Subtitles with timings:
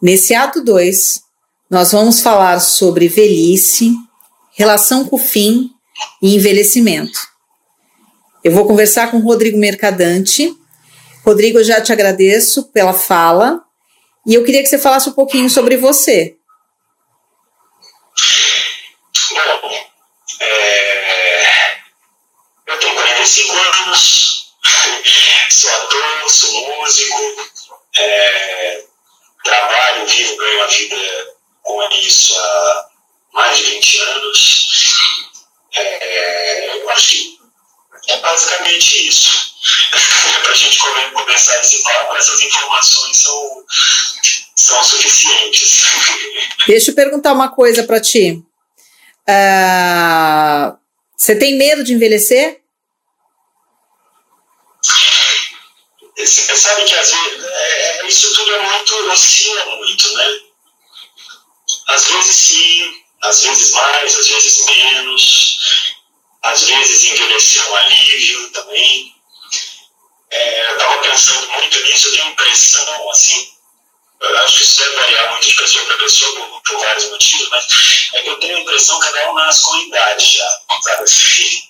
[0.00, 1.22] Nesse ato 2,
[1.70, 3.94] nós vamos falar sobre velhice,
[4.54, 5.70] relação com o fim
[6.22, 7.18] e envelhecimento.
[8.44, 10.54] Eu vou conversar com Rodrigo Mercadante.
[11.24, 13.62] Rodrigo, eu já te agradeço pela fala
[14.26, 16.36] e eu queria que você falasse um pouquinho sobre você.
[19.62, 19.86] Bom,
[20.40, 21.72] é...
[22.66, 24.54] eu tenho 45 anos,
[25.50, 27.18] sou ator, sou músico,
[27.96, 28.95] é...
[29.46, 30.96] trabalho, vivo, ganho a vida
[31.62, 32.88] com isso há
[33.32, 34.96] mais de 20 anos.
[35.74, 36.76] É...
[36.78, 37.38] eu acho que
[38.08, 39.54] é basicamente isso.
[40.42, 40.78] Para a gente
[41.12, 43.64] começar esse papo, essas informações são,
[44.54, 45.82] são suficientes.
[46.66, 48.42] Deixa eu perguntar uma coisa para ti.
[49.28, 50.78] Uh,
[51.16, 52.60] você tem medo de envelhecer?
[56.16, 60.40] Você sabe que às vezes é, é, isso tudo é muito, oscila muito, né?
[61.88, 65.56] Às vezes sim, às vezes mais, às vezes menos
[66.42, 69.14] às vezes envelhecer um alívio também.
[70.30, 73.52] É, eu estava pensando muito nisso, eu tenho impressão, assim,
[74.20, 77.48] eu acho que isso deve variar muito de pessoa para pessoa por, por, vários motivos,
[77.48, 77.66] mas
[78.14, 81.62] é que eu tenho a impressão que cada um nasce com idade já, sabe assim?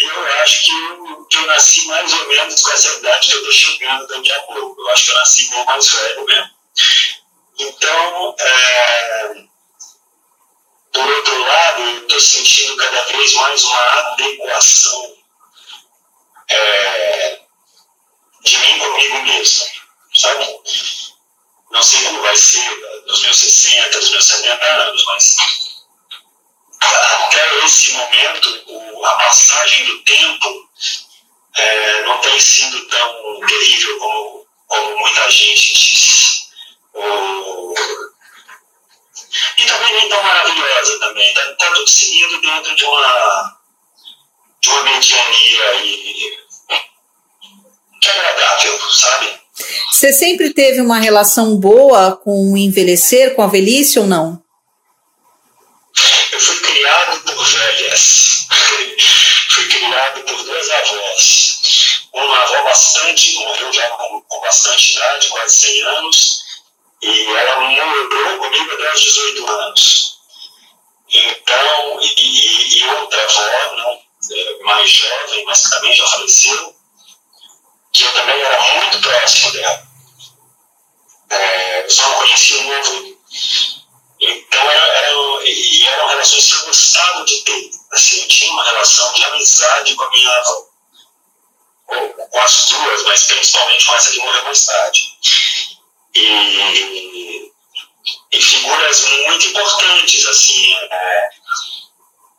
[0.00, 3.38] Eu acho que eu, que eu nasci mais ou menos com essa idade que eu
[3.38, 4.80] estou chegando daqui a pouco.
[4.80, 6.50] Eu acho que eu nasci meio mais velho mesmo.
[7.58, 9.44] Então, é,
[10.92, 15.16] por outro lado, eu estou sentindo cada vez mais uma adequação
[16.48, 17.40] é,
[18.42, 19.66] de mim comigo mesmo,
[20.14, 20.60] sabe?
[21.70, 25.36] Não sei como vai ser nos meus 60, nos meus 70 anos, mas
[26.80, 28.55] até esse momento,
[29.66, 30.68] passagem do tempo
[31.56, 36.46] é, não tem sido tão terrível como, como muita gente diz.
[36.94, 37.74] O,
[39.58, 41.26] e também nem tão maravilhosa também.
[41.26, 43.58] Está tá tudo seguindo dentro de uma,
[44.62, 46.46] de uma mediania e
[48.00, 49.40] que é agradável, sabe?
[49.90, 54.42] Você sempre teve uma relação boa com o envelhecer, com a velhice ou não?
[56.30, 58.46] Eu fui criado por velhas.
[59.86, 62.08] Criado por duas avós.
[62.12, 66.44] Uma avó bastante, morreu já com, com bastante idade, quase 100 anos,
[67.02, 70.16] e ela morou comigo até os 18 anos.
[71.08, 74.00] Então, e, e outra avó, não,
[74.36, 76.74] é, mais jovem, mas também já faleceu,
[77.92, 79.86] que eu também era muito próximo dela.
[81.30, 83.16] É, eu só não conhecia o avô.
[84.18, 85.12] Então, era, era,
[85.44, 87.75] e eram relações que eu gostava de ter.
[88.06, 90.66] Assim, tinha uma relação de amizade com a minha avó.
[91.86, 95.16] Com, com as duas, mas principalmente com essa que morreu mais tarde
[96.14, 97.52] e,
[98.32, 100.74] e figuras muito importantes, assim.
[100.90, 101.28] É,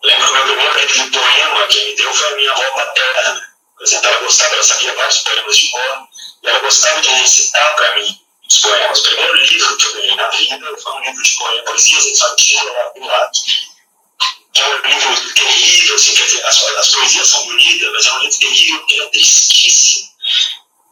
[0.03, 3.47] lembro meu primeiro poema que me deu foi a minha avó paterna.
[3.77, 6.07] Por exemplo, ela gostava, ela sabia vários poemas de cor,
[6.43, 8.99] e ela gostava de recitar para mim os poemas.
[8.99, 12.63] O primeiro livro que eu ganhei na vida foi um livro de poemas, poesias infantis,
[12.63, 13.39] lá do lado.
[14.59, 18.19] É um livro terrível, assim, quer dizer, as, as poesias são bonitas, mas é um
[18.19, 20.07] livro terrível porque é tristíssimo.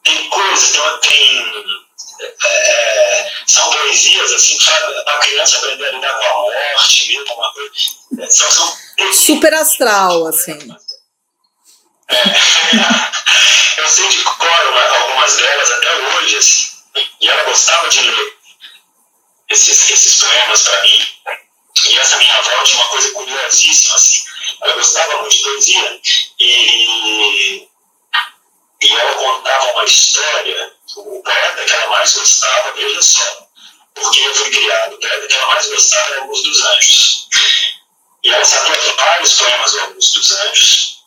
[0.03, 0.71] Tem coisas,
[1.01, 1.85] tem, tem
[2.43, 7.53] é, são poesias assim, para a criança aprender a lidar com a morte mesmo, uma
[7.53, 7.71] coisa.
[8.19, 8.77] É, são, são
[9.13, 10.57] Super astral, assim.
[12.09, 12.23] É,
[13.81, 16.71] eu sei de cor algumas delas até hoje, assim,
[17.21, 18.37] e ela gostava de ler
[19.49, 21.07] esses, esses poemas para mim.
[22.95, 24.23] Coisa curiosíssima, assim.
[24.61, 26.01] Ela gostava muito de poesia
[26.39, 27.67] e,
[28.81, 33.47] e ela contava uma história o poeta que ela mais gostava, veja só,
[33.93, 37.27] porque eu fui criado, o poeta que ela mais gostava era Augusto dos Anjos.
[38.23, 40.97] E ela sabia vários poemas do Augusto dos Anjos,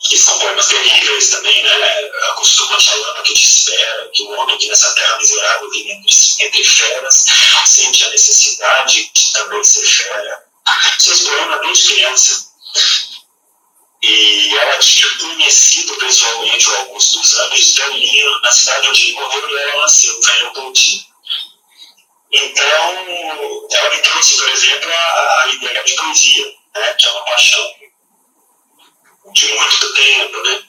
[0.00, 2.10] que são poemas terríveis também, né?
[2.30, 6.16] Acostuma a lama que te espera, que o homem que nessa terra miserável vive entre,
[6.40, 7.26] entre feras,
[7.66, 10.51] sente a necessidade de também ser fera.
[10.98, 12.52] Seus poemas desde criança.
[14.02, 19.48] E ela tinha conhecido pessoalmente o Augusto dos Anjos velhinho na cidade onde ele morreu
[19.48, 21.12] e ela nasceu, em Leopoldina.
[22.32, 27.24] Então, ela me trouxe, por exemplo, a, a ideia de poesia, né, que é uma
[27.26, 27.74] paixão
[29.32, 30.42] de muito tempo.
[30.42, 30.64] Né?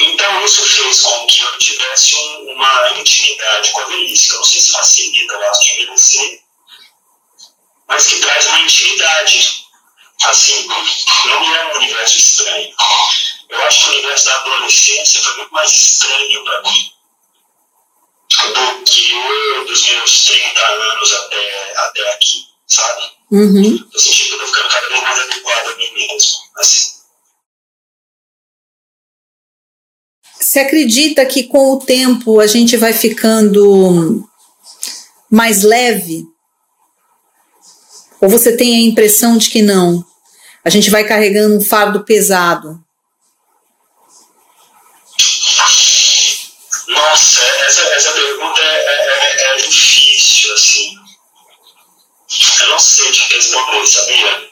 [0.00, 4.44] Então, isso fez com que eu tivesse um, uma intimidade com a velhice, eu não
[4.44, 6.43] sei se facilita o ato de envelhecer,
[9.22, 9.64] intimidade
[10.24, 12.74] assim, não é um universo estranho.
[13.48, 16.90] Eu acho que o universo da adolescência foi muito mais estranho para mim
[18.54, 23.02] do que, do dos meus 30 anos até, até aqui, sabe?
[23.30, 23.88] Uhum.
[23.92, 26.94] Eu senti que eu tô ficando cada vez mais adequado a mim mesmo, assim.
[30.40, 34.28] Você acredita que com o tempo a gente vai ficando
[35.30, 36.33] mais leve?
[38.24, 40.02] Ou você tem a impressão de que não?
[40.64, 42.82] A gente vai carregando um fardo pesado?
[46.88, 50.96] Nossa, essa, essa pergunta é, é, é, é difícil, assim.
[52.62, 54.50] Eu não sei te responder, sabia?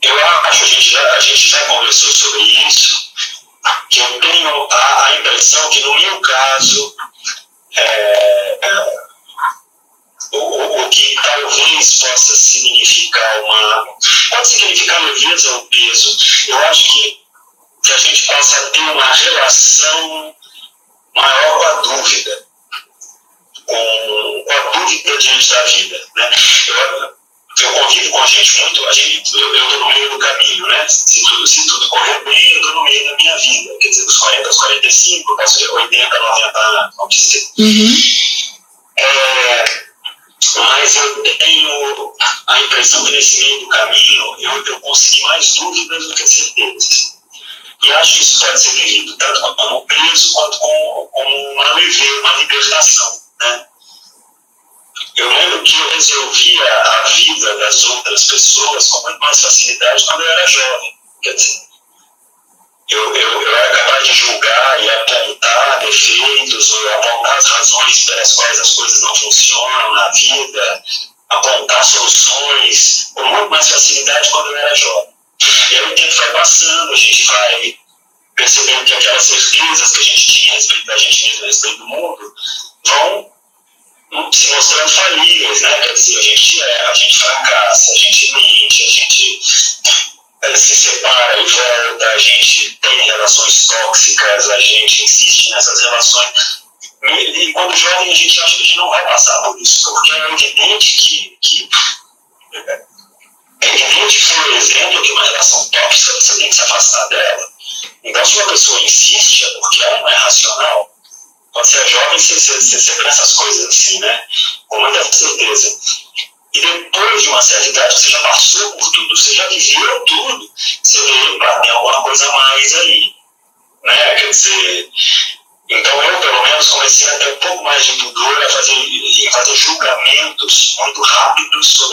[0.00, 3.12] Eu acho, a gente já, a gente já conversou sobre isso,
[3.90, 6.96] que eu tenho a, a impressão que no meu caso,
[7.76, 9.08] é, é,
[10.32, 10.87] o, o,
[11.78, 13.86] talvez possa significar uma.
[14.30, 16.18] pode significar leveza ou peso.
[16.48, 17.20] Eu acho que,
[17.84, 20.34] que a gente possa ter uma relação
[21.14, 22.46] maior com a dúvida,
[23.66, 26.00] com, com a dúvida diante da vida.
[26.16, 26.30] Né?
[26.68, 27.18] Eu,
[27.60, 30.86] eu convivo com a gente muito, a gente, eu estou no meio do caminho, né?
[30.88, 33.78] Se tudo, se tudo correr bem, eu estou no meio da minha vida.
[33.80, 37.48] Quer dizer, dos 40 aos 45, posso ver 80, 90 anos, vamos dizer.
[37.58, 37.96] Uhum.
[38.96, 39.87] É,
[40.56, 42.14] mas eu tenho
[42.46, 47.18] a impressão que nesse meio do caminho eu, eu consegui mais dúvidas do que certezas.
[47.82, 52.20] E acho que isso pode ser vivido tanto como preso quanto como, como uma leveza,
[52.20, 53.22] uma libertação.
[53.40, 53.66] Né?
[55.16, 60.22] Eu lembro que eu resolvia a vida das outras pessoas com muito mais facilidade quando
[60.22, 60.98] eu era jovem.
[61.22, 61.67] Quer dizer,
[62.90, 68.34] eu, eu, eu era capaz de julgar e apontar defeitos ou apontar as razões pelas
[68.34, 70.84] quais as coisas não funcionam na vida,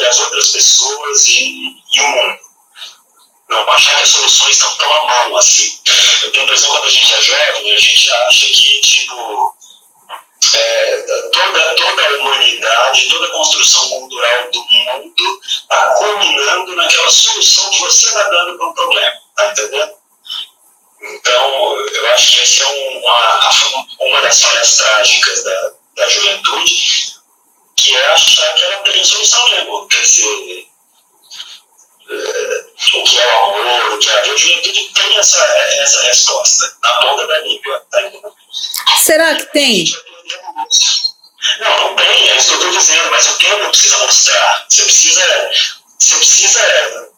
[0.07, 2.40] as outras pessoas e, e o mundo.
[3.50, 5.80] Não achar que as soluções estão tão à mão assim.
[6.24, 9.56] Eu tenho a impressão quando a gente é jovem, a gente acha que, tipo,
[10.54, 17.69] é, toda, toda a humanidade, toda a construção cultural do mundo está culminando naquela solução
[17.69, 19.13] que você está dando para um problema.
[19.30, 19.94] Está entendendo?
[21.01, 22.68] Então, eu acho que essa é
[22.98, 27.15] uma, uma das falhas trágicas da, da juventude,
[27.75, 29.88] que é achar que ela tem solução mesmo.
[29.88, 30.67] Quer dizer,
[32.94, 35.44] o que é o amor, o que é a juventude tem essa,
[35.79, 37.86] essa resposta na ponta da língua.
[37.91, 38.01] Tá
[39.03, 39.86] Será que tem?
[41.60, 44.65] Não, não tem, é isso que eu estou dizendo, mas o tempo precisa mostrar.
[44.67, 45.50] Você precisa.
[46.00, 47.10] Você precisa.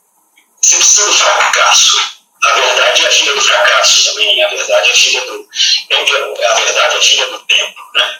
[0.61, 2.17] Você precisa do fracasso.
[2.43, 5.49] A verdade é a filha do fracasso também, a verdade é a filha do.
[5.91, 8.19] A verdade é a filha do tempo, né?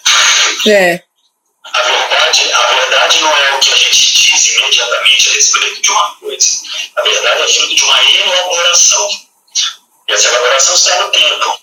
[0.68, 1.07] É.
[1.74, 5.92] A verdade, a verdade não é o que a gente diz imediatamente a respeito de
[5.92, 6.62] uma coisa.
[6.96, 9.10] A verdade é fruto de uma elaboração.
[10.08, 11.60] E essa elaboração está no tempo.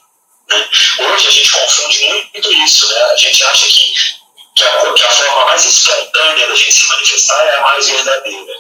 [0.49, 0.69] Né?
[1.01, 2.89] Hoje a gente confunde muito isso.
[2.89, 3.03] Né?
[3.05, 3.95] A gente acha que,
[4.55, 8.55] que, a, que a forma mais espontânea da gente se manifestar é a mais verdadeira.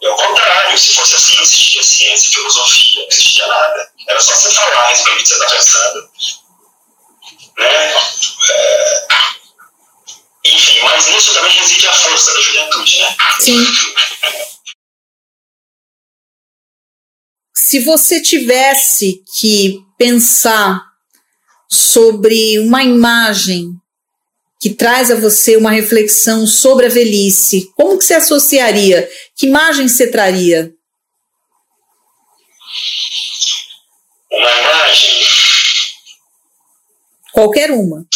[0.00, 3.92] E ao contrário, se fosse assim, não existia ciência, filosofia, não existia nada.
[4.08, 6.10] Era só você falar a respeito do que você está pensando.
[7.58, 7.94] Né?
[8.48, 9.06] É,
[10.54, 13.16] enfim, mas nisso também reside a força da juventude, né?
[13.40, 13.66] Sim.
[17.54, 20.80] Se você tivesse que pensar
[21.68, 23.72] sobre uma imagem
[24.60, 29.08] que traz a você uma reflexão sobre a velhice, como que você associaria?
[29.36, 30.72] Que imagem você traria?
[34.30, 35.26] Uma imagem?
[37.32, 38.06] Qualquer uma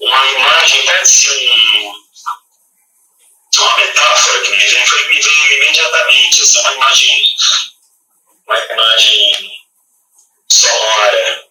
[0.00, 1.92] uma imagem, parece um,
[3.58, 7.22] uma metáfora que me vem, foi, me veio imediatamente, assim, uma imagem,
[8.46, 9.50] uma imagem
[10.48, 11.48] sonora,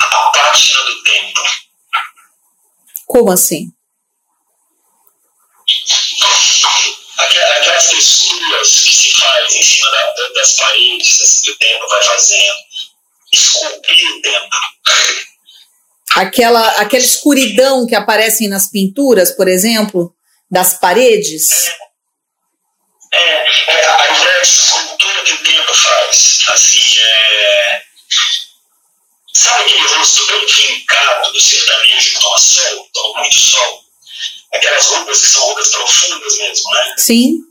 [0.00, 1.40] a pátina do tempo.
[3.06, 3.72] Como assim?
[7.18, 12.02] Aquelas texturas que se faz em cima da, das paredes, assim, que o tempo vai
[12.02, 12.69] fazendo
[13.32, 14.56] esculpir o tempo.
[16.16, 20.14] Aquela, aquela escuridão que aparece nas pinturas, por exemplo,
[20.50, 21.70] das paredes.
[23.12, 26.44] É, é, a ideia de escultura que o tempo faz.
[26.50, 27.82] Assim, é,
[29.32, 33.84] sabe aquele rosto bem fincado do sertanejo que toma sol, toma muito sol?
[34.52, 36.94] Aquelas roupas que são roupas profundas mesmo, né?
[36.98, 37.49] Sim.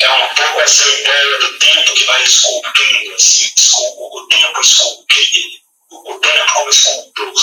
[0.00, 6.18] É um pouco essa ideia do tempo que vai esculpindo, assim, o tempo esculpindo o
[6.18, 7.34] tempo como escultor.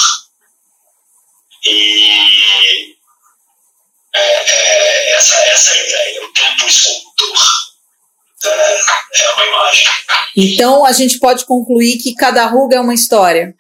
[1.66, 2.96] E
[4.16, 7.38] é, é, essa, essa é ideia, o tempo escultor.
[8.46, 9.90] É, é uma imagem.
[10.36, 13.56] Então a gente pode concluir que cada ruga é uma história.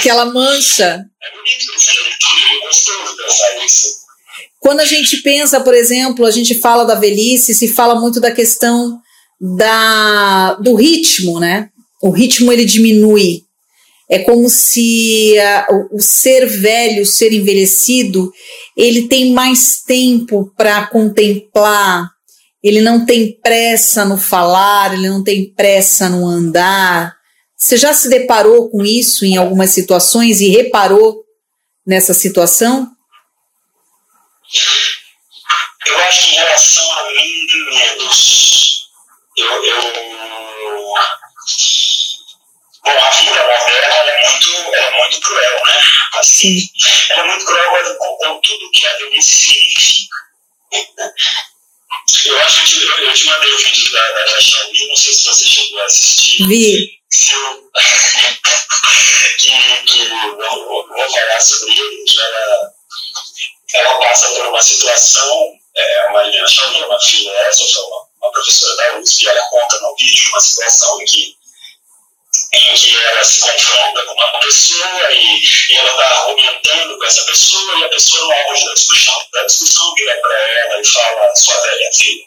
[0.00, 1.04] Aquela mancha.
[4.58, 8.30] Quando a gente pensa, por exemplo, a gente fala da velhice, se fala muito da
[8.30, 8.98] questão
[9.38, 11.68] da, do ritmo, né?
[12.02, 13.42] O ritmo ele diminui.
[14.08, 15.34] É como se
[15.70, 18.32] o, o ser velho, o ser envelhecido,
[18.76, 22.10] ele tem mais tempo para contemplar,
[22.62, 27.19] ele não tem pressa no falar, ele não tem pressa no andar.
[27.60, 31.22] Você já se deparou com isso em algumas situações e reparou
[31.86, 32.90] nessa situação?
[35.86, 38.88] Eu acho que em relação a mim, menos.
[39.36, 39.82] Eu, eu
[42.82, 45.78] Bom, a vida moderna é muito, é muito cruel, né?
[46.18, 46.66] Assim,
[47.10, 50.16] ela é muito cruel com, com tudo que a velhice significa.
[52.24, 55.24] Eu acho que eu, eu te mandei o vídeo da, da Xiaomi, não sei se
[55.24, 56.46] você chegou a assistir.
[56.46, 57.00] Vi.
[57.10, 57.70] Se eu,
[59.38, 59.50] que,
[59.86, 62.72] que eu vou, vou falar sobre ele, que ela,
[63.74, 68.76] ela passa por uma situação, é, uma Mariana Xiaomi, uma filha, essa, uma, uma professora
[68.76, 71.39] da USP, ela conta no vídeo uma situação em que
[72.52, 75.40] em que ela se confronta com uma pessoa e,
[75.70, 79.44] e ela está argumentando com essa pessoa e a pessoa no auge da discussão, da
[79.44, 82.24] discussão vira para ela e fala, sua velha filha.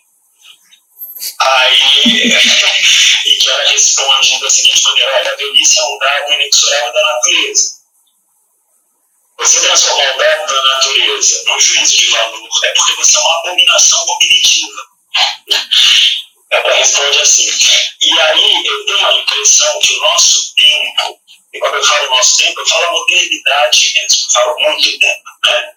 [1.40, 2.34] Aí,
[3.26, 7.02] e que ela responde da seguinte maneira, olha, a velhice é um dado inexorável da
[7.02, 7.84] natureza.
[9.40, 13.40] Você transformar o dado da natureza num juízo de valor é porque você é uma
[13.40, 14.82] abominação cognitiva.
[16.62, 17.50] Responde assim.
[18.02, 21.20] E aí eu tenho a impressão que o nosso tempo,
[21.54, 25.72] e quando eu falo nosso tempo, eu falo modernidade mesmo, eu falo muito tempo, né?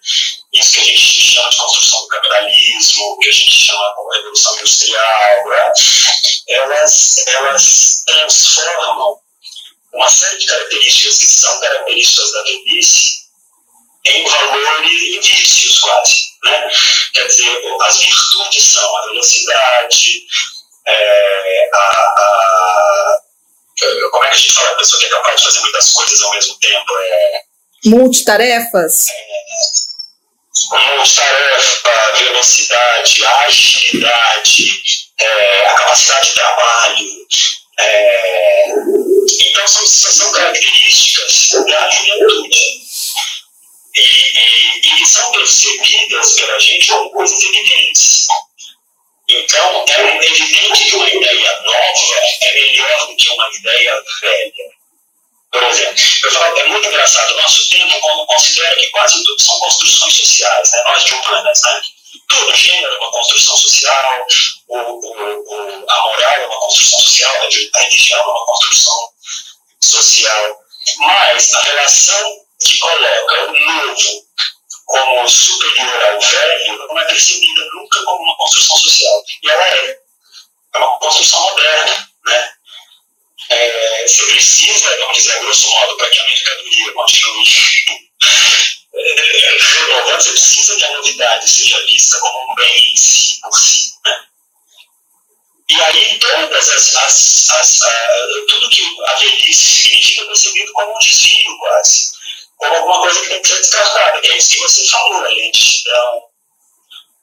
[0.53, 4.55] Isso que a gente chama de construção do capitalismo, que a gente chama de revolução
[4.55, 5.73] industrial, né?
[6.47, 9.19] elas, elas transformam
[9.93, 13.27] uma série de características que são características da velhice
[14.05, 16.15] em valores, em vícios quase.
[16.43, 16.69] Né?
[17.13, 20.27] Quer dizer, as virtudes são a velocidade,
[20.87, 23.19] é, a, a,
[24.11, 26.21] como é que a gente fala, a pessoa que é capaz de fazer muitas coisas
[26.21, 26.93] ao mesmo tempo?
[26.99, 27.41] É,
[27.85, 29.05] Multitarefas?
[29.09, 29.37] É,
[30.97, 34.81] multitarefa, velocidade, agilidade,
[35.19, 37.27] é, a capacidade de trabalho.
[97.51, 97.91] As, as,
[98.47, 102.17] tudo que a velhice significa é percebido como um desvio quase
[102.57, 105.29] como alguma coisa que tem que ser descartada, que é isso que você falou, a
[105.29, 106.23] lentidão,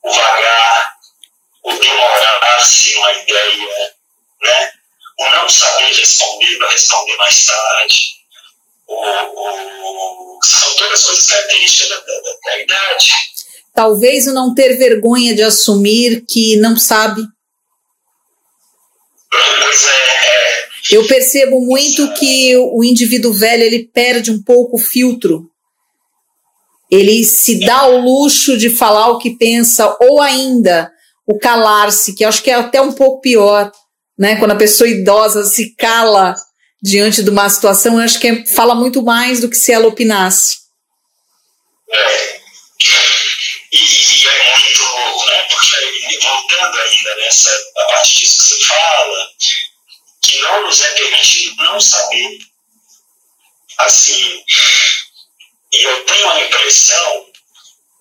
[0.04, 0.94] o vagar,
[1.64, 3.94] o demorar-se numa ideia,
[4.42, 4.72] né?
[5.18, 8.14] o não saber responder para responder mais tarde,
[10.42, 13.12] são todas coisas características da, da, da idade.
[13.74, 17.22] Talvez o não ter vergonha de assumir que não sabe.
[19.60, 20.64] Pois é, é.
[20.90, 25.50] Eu percebo muito que o indivíduo velho ele perde um pouco o filtro.
[26.90, 30.92] Ele se dá o luxo de falar o que pensa, ou ainda
[31.26, 33.72] o calar-se, que acho que é até um pouco pior,
[34.18, 34.36] né?
[34.36, 36.34] Quando a pessoa idosa se cala
[36.82, 39.88] diante de uma situação, eu acho que é, fala muito mais do que se ela
[39.88, 40.58] opinasse.
[41.90, 42.34] É.
[43.74, 45.48] E, e, é muito, né?
[45.50, 49.28] Porque voltando ainda nessa a parte disso que você fala,
[50.22, 52.38] que não nos é permitido não saber,
[53.78, 54.44] assim,
[55.72, 57.26] e eu tenho a impressão,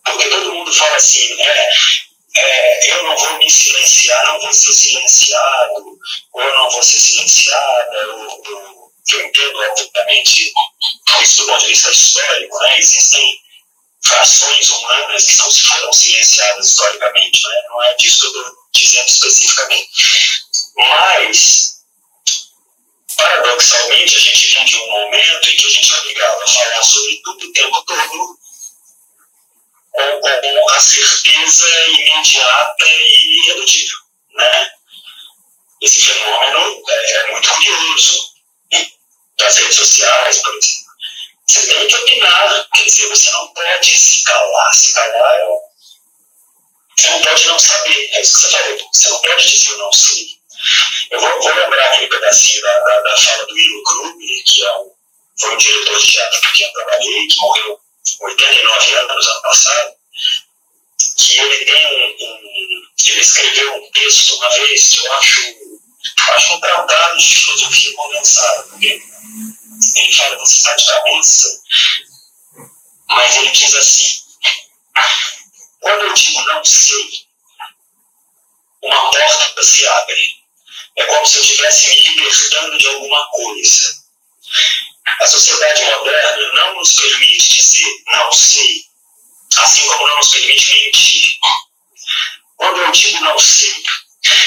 [0.05, 1.69] porque todo mundo fala assim, né?
[2.35, 5.97] É, eu não vou me silenciar, não vou ser silenciado,
[6.33, 10.53] ou eu não vou ser silenciada, eu, eu, eu entendo, obviamente,
[11.23, 12.77] isso do ponto de vista histórico, né?
[12.77, 13.42] Existem
[14.05, 17.61] frações humanas que são, foram silenciadas historicamente, né?
[17.69, 19.89] não é disso que eu estou dizendo especificamente.
[20.75, 21.83] Mas,
[23.15, 26.83] paradoxalmente, a gente vive de um momento em que a gente é obrigado a falar
[26.83, 28.39] sobre tudo o tempo todo
[29.93, 33.97] com, com a certeza imediata e irredutível.
[34.33, 34.71] Né?
[35.81, 38.33] Esse fenômeno é, é muito curioso.
[39.37, 40.82] Das redes sociais, por exemplo.
[41.53, 44.75] Você tem que opinar, quer dizer, você não pode se calar.
[44.75, 45.45] Se calar é.
[46.97, 48.89] Você não pode não saber, é isso que você falou.
[48.91, 50.27] Você não pode dizer eu não sei.
[51.11, 54.77] Eu vou, vou lembrar aquele pedacinho da, da, da fala do Ilo Kruger, que é
[54.79, 54.91] um,
[55.37, 57.79] foi um diretor de teatro quem eu trabalhei, que morreu
[58.21, 59.95] 89 anos ano passado,
[61.17, 65.41] que ele tem um, um, ele escreveu um texto uma vez que eu acho,
[66.35, 68.87] acho um tratado de filosofia condensada, porque
[69.95, 71.63] ele fala você está de cabeça,
[73.09, 74.23] mas ele diz assim,
[75.79, 77.23] quando eu digo não sei,
[78.83, 80.43] uma porta se abre.
[80.95, 84.03] É como se eu estivesse me libertando de alguma coisa.
[85.21, 88.85] A sociedade moderna não nos permite dizer não sei,
[89.57, 91.25] assim como não nos permite mentir.
[92.57, 93.83] Quando eu digo não sei,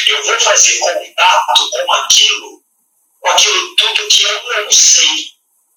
[0.09, 2.65] eu vou fazer contato com aquilo,
[3.21, 5.37] com aquilo tudo que eu não sei.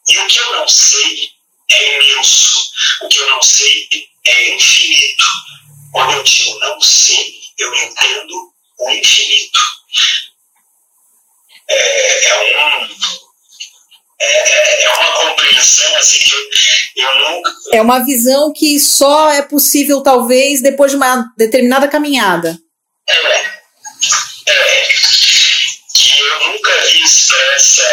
[0.09, 1.29] E o que eu não sei
[1.71, 2.71] é imenso.
[3.03, 3.89] O que eu não sei
[4.25, 5.25] é infinito.
[5.91, 9.59] Quando eu digo não sei, eu entendo o infinito.
[11.69, 12.89] É, é um
[14.21, 17.51] é, é, é uma compreensão assim que eu, eu nunca.
[17.71, 22.59] É uma visão que só é possível, talvez, depois de uma determinada caminhada.
[23.07, 23.58] É,
[24.49, 24.87] é
[25.93, 27.83] que eu nunca vi expressa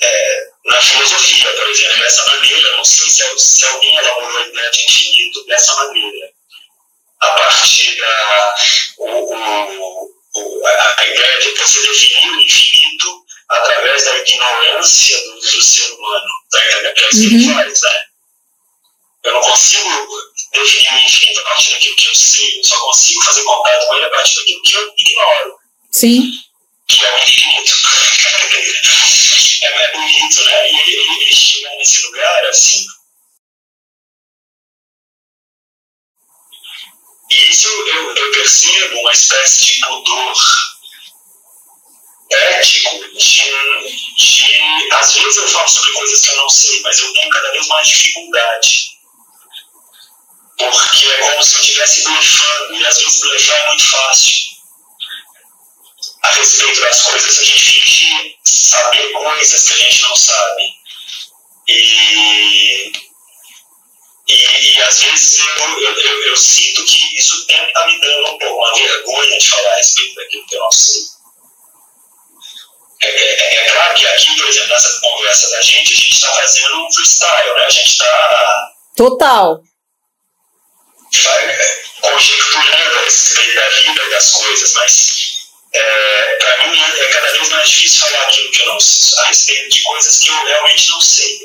[0.00, 2.76] é, na filosofia, por exemplo, dessa maneira.
[2.76, 6.30] Não sei se, se alguém elaborou a ideia de infinito dessa maneira.
[7.20, 8.54] A partir da.
[8.98, 15.62] O, o, o, a ideia de você definir o infinito através da ignorância do, do
[15.62, 16.30] ser humano.
[16.54, 17.54] É que ele uhum.
[17.54, 18.04] faz, né?
[19.24, 23.24] Eu não consigo definir o infinito a partir daquilo que eu sei, eu só consigo
[23.24, 25.58] fazer contato com ele a partir daquilo que eu ignoro.
[25.90, 26.32] Sim.
[26.88, 27.72] Que é o infinito.
[29.62, 30.72] é, é bonito, né?
[30.72, 32.86] E ele, ele, ele chega nesse lugar assim.
[37.30, 40.36] E isso eu, eu percebo uma espécie de pudor
[42.30, 43.42] ético de,
[44.16, 44.92] de.
[44.92, 47.66] Às vezes eu falo sobre coisas que eu não sei, mas eu tenho cada vez
[47.68, 48.99] mais dificuldade.
[52.80, 54.32] E às vezes blefar é muito fácil.
[56.22, 60.62] A respeito das coisas, a gente fingir saber coisas que a gente não sabe.
[61.68, 62.92] E,
[64.28, 68.38] e, e às vezes eu, eu, eu, eu sinto que isso está me dando um
[68.38, 71.02] pouco uma vergonha de falar a respeito daquilo que eu não sei.
[73.02, 76.34] É, é, é, claro que aqui, por exemplo, nessa conversa da gente, a gente está
[76.34, 77.64] fazendo um freestyle, né?
[77.64, 78.72] A gente está.
[78.94, 79.62] Total.
[82.00, 85.40] Conjecturando a respeito da vida e das coisas, mas
[85.72, 89.26] é, para mim é, é cada vez mais difícil falar aquilo que eu não a
[89.26, 91.40] respeito de coisas que eu realmente não sei.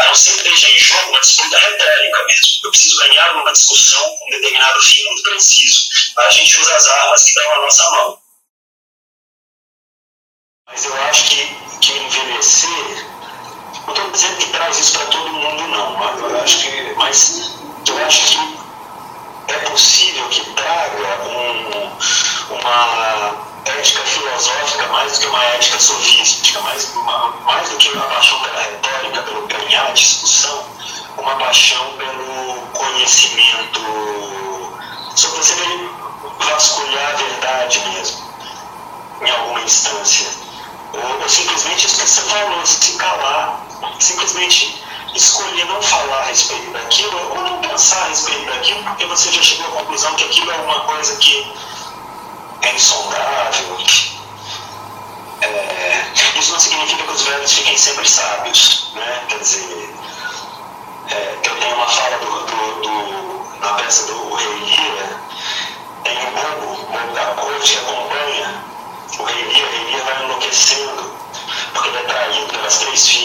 [0.00, 2.46] A não ser que esteja em jogo uma disputa retórica mesmo.
[2.64, 5.88] Eu preciso ganhar uma discussão com um determinado fim muito preciso.
[6.18, 8.22] A gente usa as armas que estão à nossa mão.
[10.68, 11.46] Mas eu acho que,
[11.80, 12.68] que envelhecer,
[13.86, 16.28] não estou dizendo que traz isso para todo mundo, não.
[16.28, 17.52] Eu acho que, mas
[17.88, 18.55] eu acho que
[19.48, 21.90] é possível que traga um,
[22.54, 28.04] uma ética filosófica mais do que uma ética sofística, mais, uma, mais do que uma
[28.06, 30.64] paixão pela retórica, pelo ganhar discussão,
[31.18, 33.80] uma paixão pelo conhecimento,
[35.14, 35.54] só você
[36.38, 38.26] vasculhar a verdade mesmo,
[39.22, 40.26] em alguma instância.
[40.92, 43.60] Ou, ou simplesmente isso que você falou, se calar,
[43.98, 49.32] simplesmente escolher não falar a respeito daquilo ou não pensar a respeito daquilo porque você
[49.32, 51.52] já chegou à conclusão que aquilo é uma coisa que
[52.62, 53.78] é insondável.
[55.42, 56.06] É,
[56.38, 59.24] isso não significa que os velhos fiquem sempre sábios, né?
[59.28, 59.94] Quer dizer,
[61.10, 65.20] é, eu tenho uma fala do, do, do, na peça do Rei Lira,
[66.04, 68.64] tem o bobo, bobo da corte que acompanha
[69.18, 71.12] o Rei Lira, o Rei Lira vai enlouquecendo,
[71.72, 73.15] porque ele é traído pelas três filhas.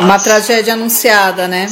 [0.00, 1.66] Uma tragédia anunciada, né?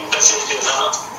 [0.00, 1.12] Muita certeza.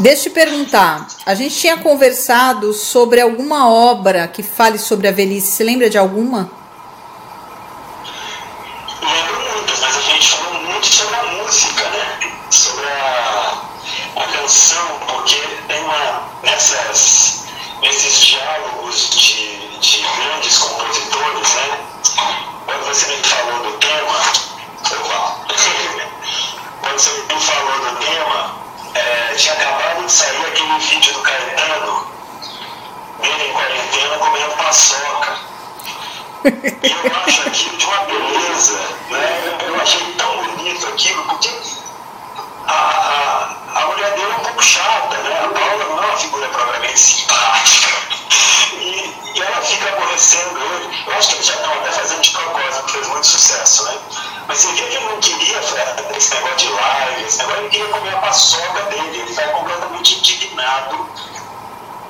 [0.00, 5.10] Deixa eu te perguntar, a gente tinha conversado sobre alguma obra que fale sobre a
[5.10, 5.48] velhice.
[5.48, 6.48] Você lembra de alguma?
[9.02, 12.32] Lembro muitas, mas a gente falou muito sobre a música, né?
[12.48, 13.62] Sobre a,
[14.14, 16.28] a canção, porque tem uma.
[16.44, 17.46] Nessas,
[17.82, 21.78] nesses diálogos de, de grandes compositores, né?
[22.66, 23.20] Quando você me
[29.38, 32.06] tinha acabado de sair aquele vídeo do Caetano,
[33.20, 35.38] dele em quarentena comendo paçoca.
[36.44, 39.58] E eu acho aquilo de uma beleza, né?
[39.64, 41.50] Eu achei tão bonito aquilo, porque
[42.66, 45.40] a, a, a mulher dele é um pouco chata, né?
[45.44, 47.96] A Paula não é uma figura propriamente simpática.
[48.72, 51.04] E, e ela fica aborrecendo ele.
[51.06, 53.98] Eu acho que eles já estão até fazendo de propósito, fez muito sucesso, né?
[54.48, 55.60] Mas você vê que ele não queria
[56.16, 57.27] esse negócio de live,
[60.78, 61.08] indignado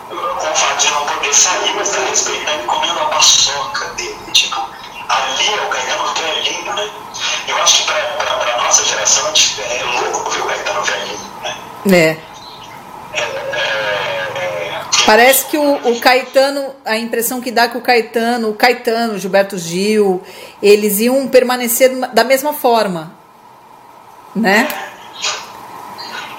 [0.08, 4.16] com o fato de não poder sair, mas está respeitando e comendo a paçoca dele.
[4.32, 4.68] Tipo,
[5.08, 6.90] ali é o Caetano velhinho, né?
[7.46, 11.56] Eu acho que para a nossa geração é louco ver o Caetano velhinho, né?
[11.92, 12.16] É.
[13.14, 13.60] é, é,
[14.74, 18.54] é Parece que o, o, Caetano, a impressão que dá é que o Caetano, o
[18.54, 20.22] Caetano, Gilberto Gil,
[20.62, 23.12] eles iam permanecer da mesma forma,
[24.34, 24.68] né?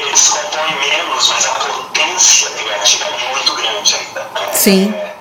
[0.10, 4.28] Eles compõem menos, mas a potência criativa é muito grande ainda.
[4.54, 4.92] Sim.
[4.92, 5.16] É,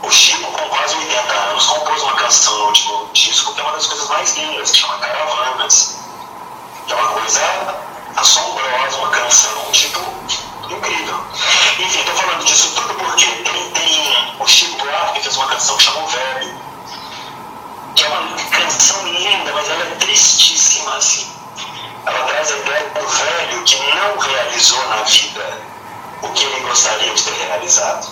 [0.00, 3.72] o Chico, com quase 80 anos, compôs uma canção no último disco que é uma
[3.72, 5.98] das coisas mais lindas, que chama Caravanas.
[6.86, 7.40] Que é uma coisa
[8.16, 10.00] assombrosa, uma canção, tipo,
[10.70, 11.20] incrível.
[11.80, 15.82] Enfim, estou falando disso tudo porque tem, tem o Chico Buarque fez uma canção que
[15.82, 16.60] chamou Velho,
[17.96, 21.36] que é uma canção linda, mas ela é tristíssima, assim.
[22.06, 25.58] Ela traz a ideia do velho que não realizou na vida
[26.22, 27.12] o que ele gostaria
[27.66, 28.06] realizado.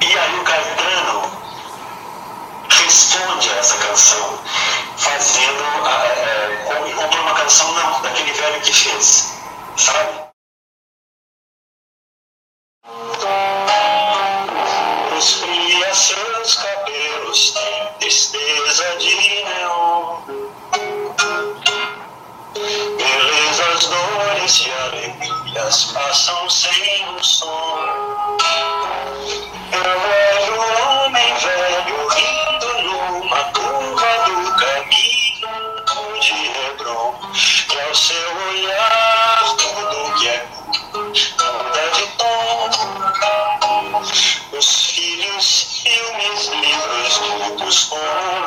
[0.00, 1.32] E aí o Caetano
[2.68, 4.38] responde a essa canção,
[4.96, 9.32] fazendo, é, e comprou uma canção não, daquele velho que fez,
[9.76, 10.22] sabe?
[15.16, 17.54] Os seus cabelos
[18.00, 19.14] tristeza de
[19.44, 20.22] neon.
[22.96, 24.11] Belezas, e
[24.82, 27.78] alegrias passam sem um som.
[29.72, 35.52] Eu vejo um homem velho rindo numa curva do caminho
[36.20, 36.34] de
[36.66, 37.14] Hebron,
[37.68, 42.70] que ao seu olhar tudo que é muda de tom.
[44.52, 48.41] Os filhos, filmes, livros, todos com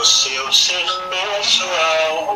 [0.00, 2.34] do seu ser pessoal.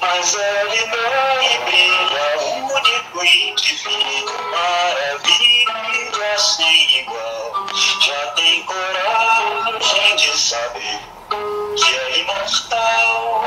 [0.00, 2.26] mas ele não brilha,
[2.74, 7.66] único indivíduo, maravilha sem igual.
[8.00, 11.00] Já tem coragem de saber
[11.76, 13.44] que é imortal.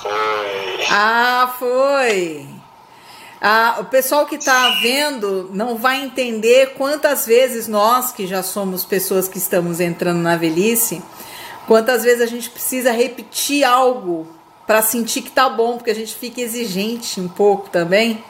[0.00, 0.86] Foi.
[0.88, 2.51] Ah, foi.
[3.44, 8.84] Ah, o pessoal que está vendo não vai entender quantas vezes nós, que já somos
[8.84, 11.02] pessoas que estamos entrando na velhice,
[11.66, 14.28] quantas vezes a gente precisa repetir algo
[14.64, 18.22] para sentir que tá bom, porque a gente fica exigente um pouco também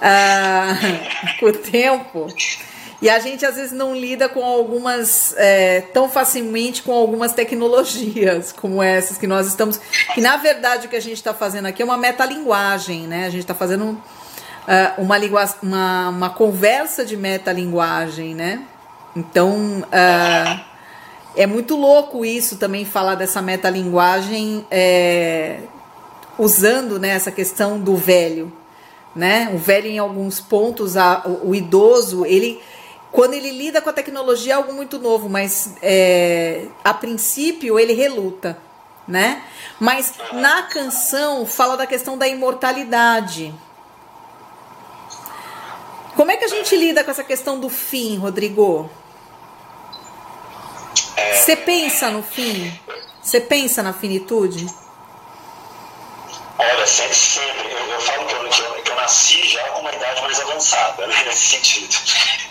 [0.00, 0.78] ah,
[1.38, 2.26] com o tempo.
[3.02, 8.50] E a gente às vezes não lida com algumas é, tão facilmente com algumas tecnologias
[8.58, 9.78] como essas que nós estamos.
[10.14, 13.26] Que na verdade o que a gente está fazendo aqui é uma metalinguagem, né?
[13.26, 14.02] A gente está fazendo
[14.68, 15.16] uh, uma,
[15.62, 18.62] uma, uma conversa de metalinguagem, né?
[19.16, 20.60] Então uh,
[21.34, 25.60] é muito louco isso também falar dessa metalinguagem é,
[26.38, 28.52] usando né, essa questão do velho.
[29.16, 29.50] Né?
[29.54, 32.60] O velho, em alguns pontos, a, o, o idoso, ele
[33.10, 37.94] quando ele lida com a tecnologia é algo muito novo, mas é, a princípio ele
[37.94, 38.58] reluta,
[39.06, 39.42] né?
[39.80, 43.54] Mas na canção fala da questão da imortalidade.
[46.28, 48.90] Como é que a gente lida com essa questão do fim, Rodrigo?
[51.32, 52.78] Você pensa no fim?
[53.22, 54.66] Você pensa na finitude?
[56.58, 57.72] Olha, sempre, sempre.
[57.72, 60.38] Eu, eu falo que eu, que, eu, que eu, nasci já com uma idade mais
[60.38, 61.96] avançada, né, nesse sentido.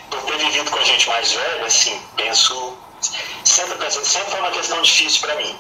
[0.10, 2.76] Por ter vivido com a gente mais velha, assim, penso.
[3.44, 5.56] Sempre, penso, sempre foi uma questão difícil para mim.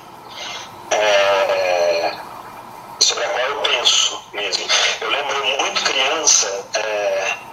[0.89, 2.15] É,
[2.99, 4.67] sobre a qual eu penso mesmo.
[5.01, 6.67] Eu lembro muito criança.
[6.73, 7.47] É,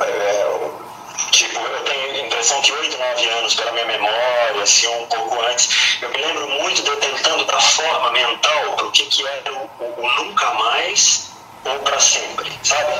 [0.00, 5.06] é, tipo, eu tenho a impressão que 8, 9 anos, pela minha memória, assim, um
[5.06, 9.06] pouco antes, eu me lembro muito de eu tentando dar forma mental para o que,
[9.06, 11.30] que era o, o, o nunca mais
[11.64, 12.92] ou para sempre, sabe?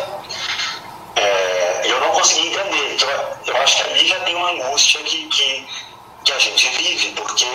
[1.16, 2.94] É, eu não consegui entender.
[2.94, 3.08] Então,
[3.46, 5.68] eu acho que ali já tem uma angústia que, que,
[6.24, 7.46] que a gente vive, porque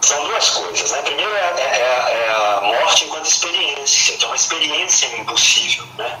[0.00, 0.90] são duas coisas.
[0.90, 1.02] Né?
[1.02, 5.84] Primeiro é, é, é, a morte enquanto experiência, que é uma experiência impossível.
[5.96, 6.18] Né?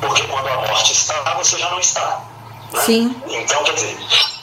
[0.00, 2.22] Porque quando a morte está, você já não está.
[2.72, 2.80] Né?
[2.82, 3.22] Sim.
[3.28, 3.98] Então, quer dizer,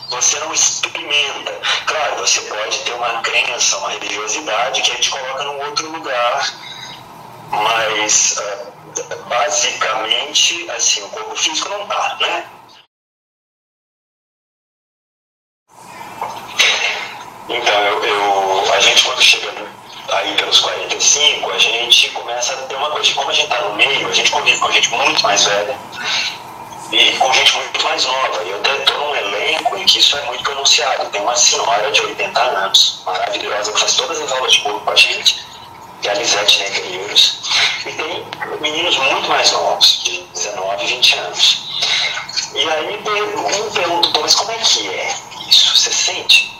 [0.09, 1.59] você não experimenta.
[1.85, 6.53] Claro, você pode ter uma crença, uma religiosidade que a gente coloca num outro lugar,
[7.51, 12.49] mas uh, basicamente, assim, o corpo físico não está, né?
[17.49, 19.72] Então, eu, eu, a gente quando chega
[20.17, 23.61] aí pelos 45, a gente começa a ter uma coisa de como a gente está
[23.61, 25.77] no meio, a gente convive com gente muito mais velha
[26.91, 28.43] e com gente muito mais nova.
[28.43, 31.09] E eu estou num elenco em que isso é muito pronunciado.
[31.09, 34.91] Tem uma senhora de 80 anos, maravilhosa, que faz todas as aulas de corpo com
[34.91, 35.43] a gente,
[36.01, 37.39] que é a Lisete Negreiros.
[37.85, 38.25] E tem
[38.61, 41.63] meninos muito mais novos, de 19, 20 anos.
[42.53, 42.97] E aí me
[43.71, 45.15] pergunto, mas como é que é
[45.47, 45.75] isso?
[45.75, 46.53] Você sente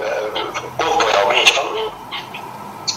[0.00, 1.50] uh, corporalmente?
[1.50, 1.92] Eu falo,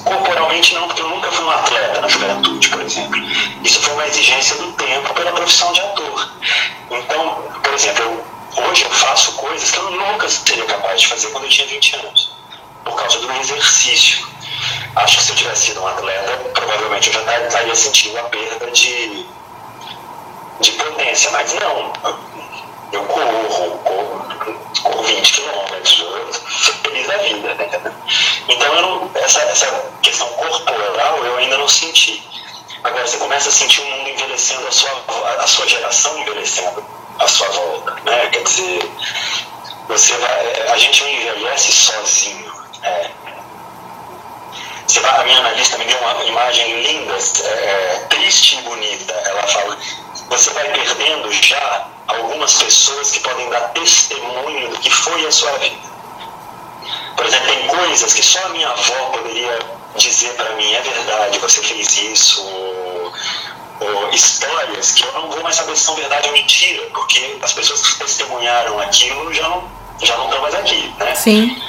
[0.07, 3.19] corporalmente não, porque eu nunca fui um atleta na juventude, por exemplo.
[3.63, 6.31] Isso foi uma exigência do tempo pela profissão de ator.
[6.89, 11.27] Então, por exemplo, eu, hoje eu faço coisas que eu nunca seria capaz de fazer
[11.27, 12.31] quando eu tinha 20 anos,
[12.83, 14.27] por causa do exercício.
[14.95, 18.71] Acho que se eu tivesse sido um atleta, provavelmente eu já estaria sentindo a perda
[18.71, 19.25] de,
[20.59, 21.93] de potência, mas não.
[22.91, 24.27] Eu corro, corro,
[24.83, 26.03] corro 20 quilômetros,
[26.83, 27.93] feliz da vida, né?
[28.47, 29.65] Então eu essa, essa
[30.01, 32.23] questão corporal eu ainda não senti.
[32.83, 35.03] Agora você começa a sentir o mundo envelhecendo, a sua,
[35.39, 36.85] a sua geração envelhecendo
[37.19, 37.91] à sua volta.
[38.05, 38.27] Né?
[38.27, 38.91] Quer dizer,
[39.87, 42.53] você vai, a gente não envelhece sozinho.
[42.83, 43.09] É.
[44.87, 49.13] Você vai, a minha analista me deu uma imagem linda, é, triste e bonita.
[49.13, 49.77] Ela fala:
[50.29, 55.51] você vai perdendo já algumas pessoas que podem dar testemunho do que foi a sua
[55.57, 55.97] vida.
[57.15, 59.59] Por exemplo, tem coisas que só a minha avó poderia
[59.95, 62.41] dizer para mim: é verdade, você fez isso.
[62.45, 63.13] Ou,
[63.79, 67.53] ou, histórias que eu não vou mais saber se são verdade ou mentira, porque as
[67.53, 69.63] pessoas que testemunharam aquilo já não,
[70.01, 71.15] já não estão mais aqui, né?
[71.15, 71.61] Sim.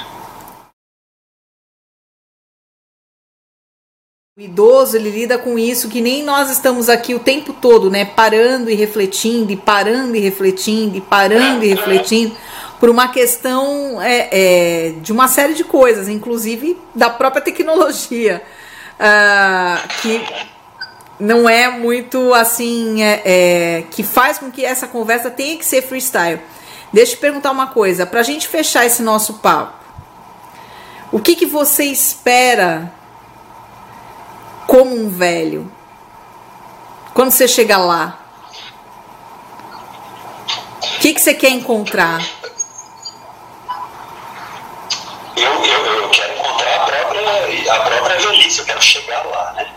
[4.39, 8.05] O idoso ele lida com isso que nem nós estamos aqui o tempo todo, né?
[8.05, 12.33] Parando e refletindo, e parando e refletindo, e parando e refletindo,
[12.79, 18.41] por uma questão é, é, de uma série de coisas, inclusive da própria tecnologia,
[18.95, 20.25] uh, que
[21.19, 25.81] não é muito assim, é, é, que faz com que essa conversa tenha que ser
[25.81, 26.39] freestyle.
[26.93, 29.83] Deixa eu te perguntar uma coisa, para a gente fechar esse nosso papo.
[31.11, 32.97] O que, que você espera
[34.69, 35.69] como um velho?
[37.15, 38.19] Quando você chega lá?
[40.77, 42.21] O que, que você quer encontrar?
[45.35, 49.73] Eu, eu, eu quero encontrar a própria, a própria velhice, eu quero chegar lá, né?